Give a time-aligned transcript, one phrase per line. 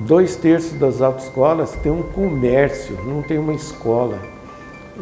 [0.00, 4.18] dois terços das autoescolas tem um comércio, não tem uma escola.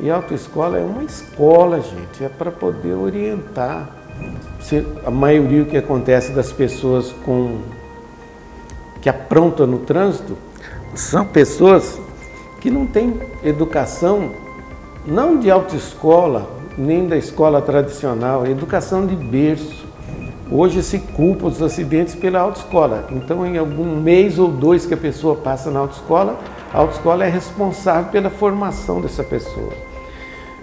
[0.00, 3.88] E autoescola é uma escola, gente, é para poder orientar.
[5.04, 7.58] A maioria que acontece das pessoas com
[9.00, 10.36] que aprontam no trânsito
[10.94, 12.00] são pessoas
[12.60, 14.32] que não têm educação,
[15.06, 19.77] não de autoescola, nem da escola tradicional, é educação de berço.
[20.50, 23.06] Hoje se culpa os acidentes pela autoescola.
[23.10, 26.38] Então, em algum mês ou dois que a pessoa passa na autoescola,
[26.72, 29.72] a autoescola é responsável pela formação dessa pessoa.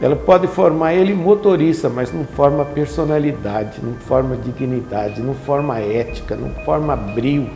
[0.02, 6.36] Ela pode formar ele motorista, mas não forma personalidade, não forma dignidade, não forma ética,
[6.36, 7.48] não forma brio,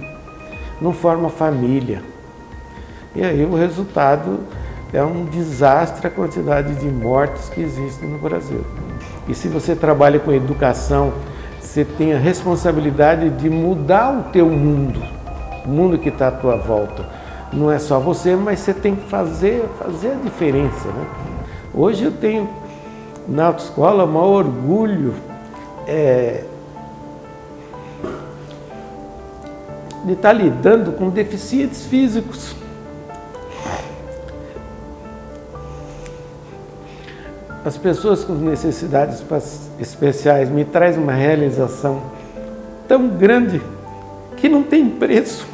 [0.80, 2.02] não forma família.
[3.16, 4.40] E aí o resultado
[4.94, 8.64] é um desastre a quantidade de mortes que existem no Brasil.
[9.28, 11.14] E se você trabalha com educação,
[11.60, 15.02] você tem a responsabilidade de mudar o teu mundo,
[15.66, 17.06] o mundo que está à tua volta.
[17.52, 20.88] Não é só você, mas você tem que fazer, fazer a diferença.
[20.88, 21.06] Né?
[21.74, 22.50] Hoje eu tenho
[23.28, 25.14] na autoescola o maior orgulho
[25.88, 26.44] é,
[30.06, 32.56] de estar tá lidando com deficientes físicos.
[37.64, 39.24] As pessoas com necessidades
[39.80, 42.02] especiais me traz uma realização
[42.88, 43.62] tão grande
[44.38, 45.48] que não tem preço.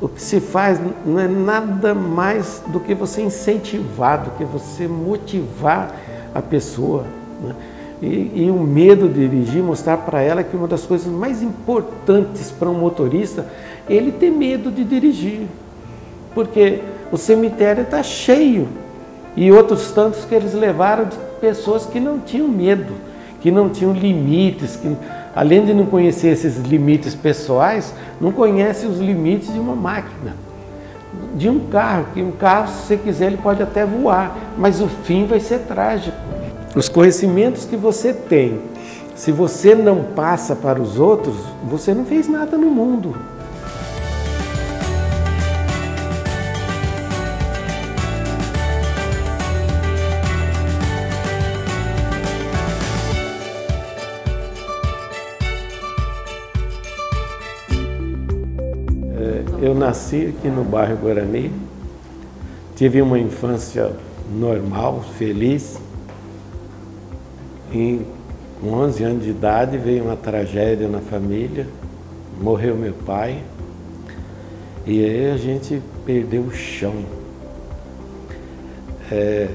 [0.00, 4.88] O que se faz não é nada mais do que você incentivar, do que você
[4.88, 5.94] motivar
[6.34, 7.04] a pessoa.
[7.42, 7.54] Né?
[8.02, 12.50] E, e, o medo de dirigir, mostrar para ela que uma das coisas mais importantes
[12.50, 13.46] para um motorista
[13.88, 15.46] é ele ter medo de dirigir.
[16.34, 18.68] Porque o cemitério está cheio
[19.36, 22.94] e outros tantos que eles levaram de pessoas que não tinham medo,
[23.40, 24.96] que não tinham limites, que
[25.34, 30.34] além de não conhecer esses limites pessoais, não conhece os limites de uma máquina,
[31.34, 34.88] de um carro, que um carro, se você quiser, ele pode até voar, mas o
[34.88, 36.16] fim vai ser trágico.
[36.74, 38.60] Os conhecimentos que você tem,
[39.14, 43.14] se você não passa para os outros, você não fez nada no mundo.
[59.66, 61.50] Eu nasci aqui no bairro Guarani,
[62.76, 63.90] tive uma infância
[64.30, 65.80] normal, feliz.
[67.72, 68.00] E
[68.60, 71.66] com 11 anos de idade veio uma tragédia na família,
[72.40, 73.42] morreu meu pai.
[74.86, 77.04] E aí a gente perdeu o chão.
[79.10, 79.48] É...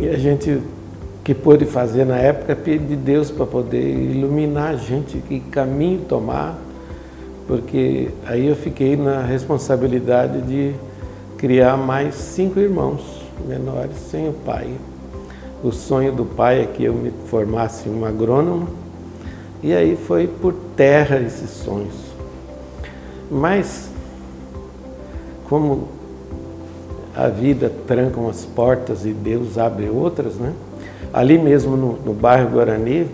[0.00, 0.60] E a gente
[1.22, 6.58] que pôde fazer na época pedir Deus para poder iluminar a gente, que caminho tomar,
[7.46, 10.74] porque aí eu fiquei na responsabilidade de
[11.36, 14.68] criar mais cinco irmãos menores sem o pai.
[15.62, 18.68] O sonho do pai é que eu me formasse um agrônomo,
[19.62, 21.94] e aí foi por terra esses sonhos.
[23.30, 23.90] Mas,
[25.48, 25.88] como
[27.14, 30.54] a vida tranca umas portas e Deus abre outras, né?
[31.12, 33.08] Ali mesmo no, no bairro Guarani,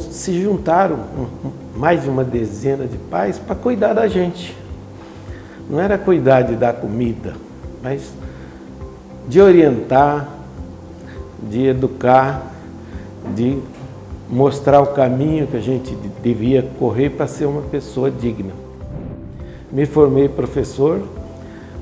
[0.00, 0.98] se juntaram
[1.76, 4.56] mais de uma dezena de pais para cuidar da gente.
[5.68, 7.34] Não era cuidar de dar comida,
[7.82, 8.12] mas
[9.28, 10.28] de orientar,
[11.42, 12.42] de educar,
[13.34, 13.58] de
[14.28, 18.52] mostrar o caminho que a gente devia correr para ser uma pessoa digna.
[19.72, 21.02] Me formei professor,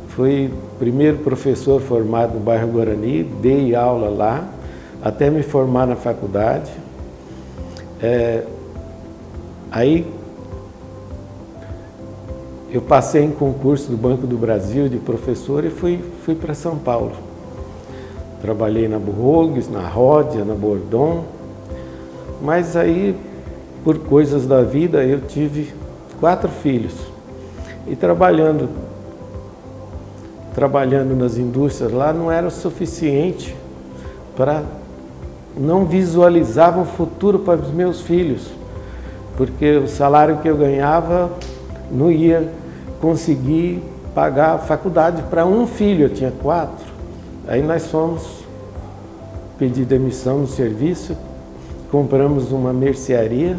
[0.08, 4.48] fui primeiro professor formado no bairro Guarani, dei aula lá,
[5.02, 6.70] até me formar na faculdade.
[8.00, 8.44] É,
[9.70, 10.06] aí
[12.70, 16.78] eu passei em concurso do Banco do Brasil de professor e fui, fui para São
[16.78, 17.12] Paulo.
[18.40, 21.24] Trabalhei na Burrogues, na Ródia, na Bordon,
[22.40, 23.14] mas aí,
[23.84, 25.72] por coisas da vida, eu tive
[26.18, 26.94] quatro filhos.
[27.86, 28.68] E trabalhando,
[30.54, 33.54] trabalhando nas indústrias lá não era o suficiente
[34.36, 34.62] para
[35.56, 38.50] não visualizava um futuro para os meus filhos,
[39.36, 41.30] porque o salário que eu ganhava
[41.90, 42.48] não ia
[43.00, 43.82] conseguir
[44.14, 46.86] pagar a faculdade para um filho, eu tinha quatro.
[47.46, 48.44] Aí nós fomos
[49.58, 51.16] pedir demissão no serviço,
[51.90, 53.56] compramos uma mercearia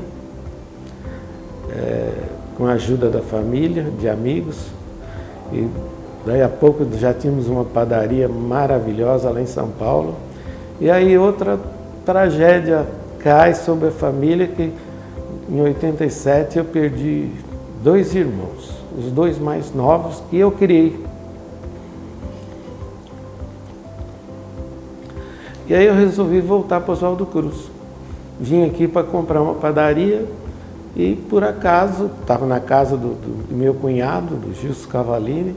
[1.70, 2.12] é,
[2.58, 4.68] com a ajuda da família, de amigos,
[5.52, 5.68] e
[6.26, 10.16] daí a pouco já tínhamos uma padaria maravilhosa lá em São Paulo.
[10.80, 11.60] E aí outra
[12.06, 12.86] tragédia
[13.20, 14.72] cai sobre a família que
[15.50, 17.30] em 87 eu perdi
[17.84, 21.04] dois irmãos, os dois mais novos que eu criei.
[25.68, 27.72] E aí eu resolvi voltar para Oswaldo Cruz.
[28.40, 30.26] Vim aqui para comprar uma padaria
[30.96, 35.56] e por acaso estava na casa do, do, do, meu cunhado, do Gilson Cavalini,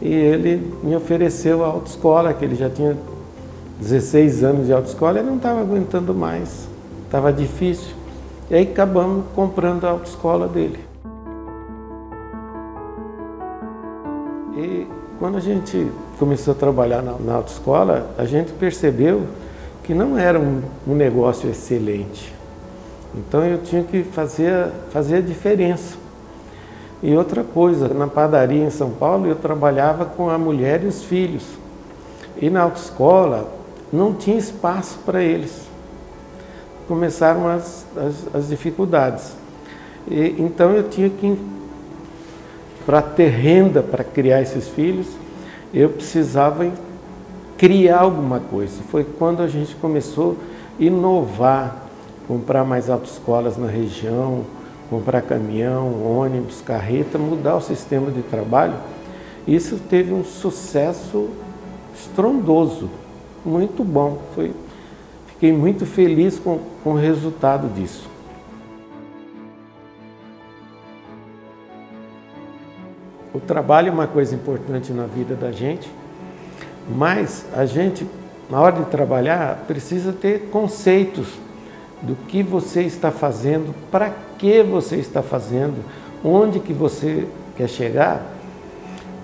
[0.00, 2.96] e ele me ofereceu a autoescola, que ele já tinha
[3.80, 6.68] 16 anos de autoescola e não estava aguentando mais,
[7.04, 7.94] estava difícil.
[8.50, 10.78] E aí acabamos comprando a autoescola dele.
[14.56, 14.86] E
[15.18, 19.22] quando a gente começou a trabalhar na, na autoescola, a gente percebeu
[19.82, 22.32] que não era um, um negócio excelente.
[23.14, 25.96] Então eu tinha que fazer, fazer a diferença.
[27.02, 31.02] E outra coisa, na padaria em São Paulo eu trabalhava com a mulher e os
[31.02, 31.44] filhos.
[32.40, 33.48] E na autoescola
[33.92, 35.68] não tinha espaço para eles.
[36.88, 39.36] Começaram as, as, as dificuldades.
[40.10, 41.38] E, então eu tinha que,
[42.86, 45.08] para ter renda para criar esses filhos,
[45.74, 46.70] eu precisava
[47.58, 48.82] criar alguma coisa.
[48.90, 50.36] Foi quando a gente começou
[50.80, 51.76] a inovar,
[52.26, 54.44] comprar mais autoescolas na região,
[54.88, 58.74] comprar caminhão, ônibus, carreta, mudar o sistema de trabalho.
[59.46, 61.28] Isso teve um sucesso
[61.94, 62.88] estrondoso
[63.44, 64.22] muito bom.
[64.34, 64.52] Foi,
[65.26, 68.08] fiquei muito feliz com, com o resultado disso.
[73.34, 75.90] O trabalho é uma coisa importante na vida da gente,
[76.88, 78.06] mas a gente,
[78.50, 81.28] na hora de trabalhar, precisa ter conceitos
[82.02, 85.82] do que você está fazendo, para que você está fazendo,
[86.22, 88.22] onde que você quer chegar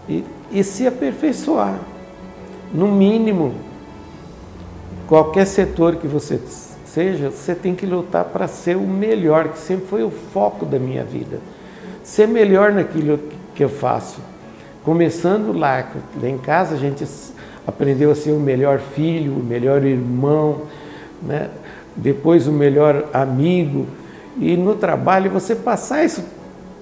[0.09, 1.79] e, e se aperfeiçoar.
[2.73, 3.55] No mínimo,
[5.09, 6.39] Qualquer setor que você
[6.85, 10.79] seja, você tem que lutar para ser o melhor, que sempre foi o foco da
[10.79, 11.41] minha vida.
[12.05, 13.19] Ser melhor naquilo
[13.55, 14.21] que eu faço.
[14.85, 15.89] Começando lá,
[16.21, 17.07] lá em casa a gente
[17.67, 20.63] aprendeu a ser o melhor filho, o melhor irmão,
[21.23, 21.49] né?
[21.97, 23.87] depois o melhor amigo.
[24.39, 26.23] E no trabalho você passar isso,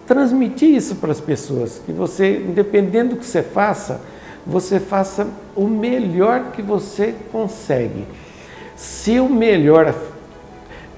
[0.04, 4.00] transmitir isso para as pessoas, que você, independente do que você faça,
[4.46, 5.26] você faça
[5.56, 8.04] o melhor que você consegue.
[8.76, 9.92] Se o melhor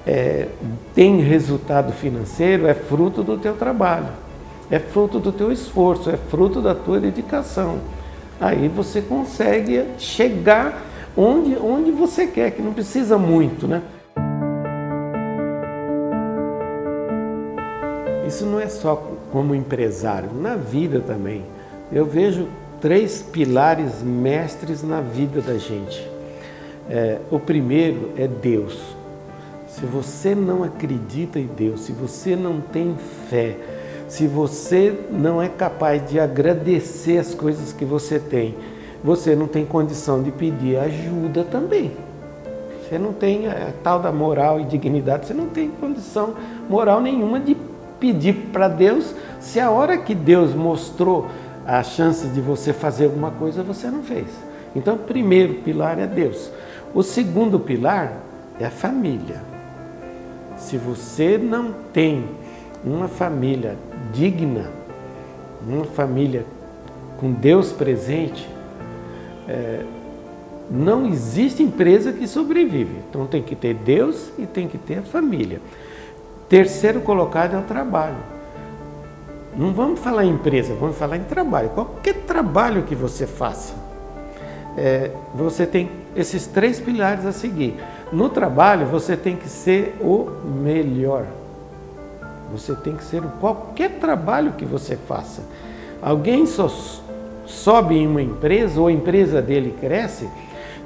[0.05, 0.47] é,
[0.93, 4.09] tem resultado financeiro, é fruto do teu trabalho,
[4.69, 7.79] é fruto do teu esforço, é fruto da tua dedicação.
[8.39, 10.83] Aí você consegue chegar
[11.17, 13.81] onde, onde você quer, que não precisa muito, né?
[18.27, 18.95] Isso não é só
[19.31, 21.43] como empresário, na vida também.
[21.91, 22.47] Eu vejo
[22.81, 26.07] três pilares mestres na vida da gente.
[26.89, 28.79] É, o primeiro é Deus.
[29.67, 32.95] Se você não acredita em Deus, se você não tem
[33.29, 33.55] fé,
[34.07, 38.55] se você não é capaz de agradecer as coisas que você tem,
[39.03, 41.91] você não tem condição de pedir ajuda também.
[42.81, 46.33] Você não tem a tal da moral e dignidade, você não tem condição
[46.67, 47.55] moral nenhuma de
[47.99, 51.27] pedir para Deus se a hora que Deus mostrou
[51.77, 54.27] a chance de você fazer alguma coisa você não fez.
[54.75, 56.51] Então, o primeiro pilar é Deus.
[56.93, 58.13] O segundo pilar
[58.59, 59.41] é a família.
[60.57, 62.25] Se você não tem
[62.83, 63.77] uma família
[64.11, 64.69] digna,
[65.65, 66.45] uma família
[67.17, 68.49] com Deus presente,
[69.47, 69.83] é,
[70.71, 72.97] não existe empresa que sobrevive.
[73.09, 75.61] Então tem que ter Deus e tem que ter a família.
[76.47, 78.38] Terceiro colocado é o trabalho.
[79.55, 81.69] Não vamos falar em empresa, vamos falar em trabalho.
[81.69, 83.73] Qualquer trabalho que você faça,
[84.77, 87.75] é, você tem esses três pilares a seguir.
[88.11, 90.29] No trabalho, você tem que ser o
[90.63, 91.25] melhor.
[92.51, 95.43] Você tem que ser qualquer trabalho que você faça.
[96.01, 96.67] Alguém só
[97.45, 100.27] sobe em uma empresa ou a empresa dele cresce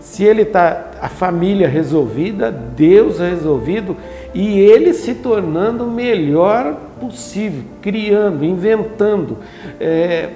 [0.03, 3.95] se ele está a família resolvida, Deus resolvido
[4.33, 9.37] e ele se tornando o melhor possível, criando, inventando,
[9.79, 10.29] é,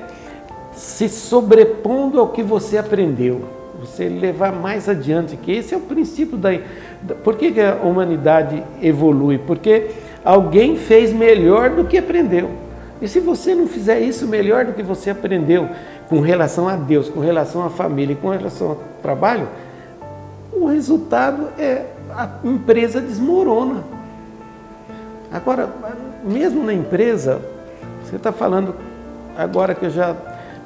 [0.74, 3.42] se sobrepondo ao que você aprendeu,
[3.80, 6.50] você levar mais adiante, que esse é o princípio da.
[7.24, 9.38] Por que, que a humanidade evolui?
[9.40, 9.88] Porque
[10.24, 12.50] alguém fez melhor do que aprendeu.
[13.02, 15.70] E se você não fizer isso melhor do que você aprendeu
[16.10, 19.48] com relação a Deus, com relação à família com relação ao trabalho,
[20.52, 21.86] o resultado é
[22.18, 23.84] a empresa desmorona.
[25.32, 25.70] Agora,
[26.24, 27.40] mesmo na empresa,
[28.04, 28.76] você está falando
[29.38, 30.16] agora que eu já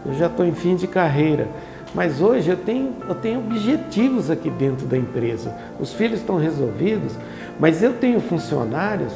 [0.06, 1.48] eu já estou em fim de carreira,
[1.94, 5.54] mas hoje eu tenho, eu tenho objetivos aqui dentro da empresa.
[5.80, 7.14] Os filhos estão resolvidos,
[7.60, 9.14] mas eu tenho funcionários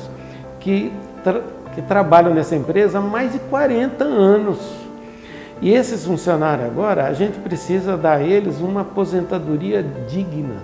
[0.60, 0.92] que,
[1.24, 1.42] tra
[1.74, 4.60] que trabalham nessa empresa há mais de 40 anos.
[5.62, 10.56] E esses funcionários agora, a gente precisa dar a eles uma aposentadoria digna,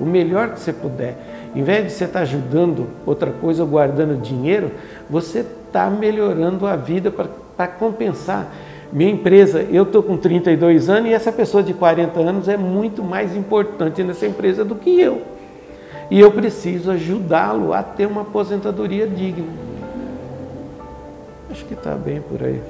[0.00, 1.16] o melhor que você puder.
[1.54, 4.72] Em vez de você estar ajudando outra coisa, guardando dinheiro,
[5.08, 8.52] você está melhorando a vida para compensar.
[8.92, 13.02] Minha empresa, eu estou com 32 anos e essa pessoa de 40 anos é muito
[13.02, 15.22] mais importante nessa empresa do que eu.
[16.10, 19.48] E eu preciso ajudá-lo a ter uma aposentadoria digna.
[21.50, 22.60] Acho que está bem por aí.